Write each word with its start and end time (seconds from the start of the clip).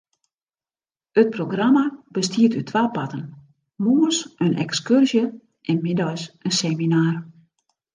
It 1.21 1.29
programma 1.35 1.83
bestiet 2.19 2.57
út 2.59 2.67
twa 2.69 2.83
parten: 2.95 3.23
moarns 3.83 4.17
in 4.45 4.53
ekskurzje 4.65 5.23
en 5.69 5.77
middeis 5.87 6.23
in 6.47 6.53
seminar. 6.61 7.13